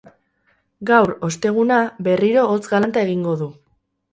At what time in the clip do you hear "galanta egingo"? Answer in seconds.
2.73-3.37